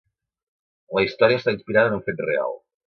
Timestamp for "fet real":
2.09-2.61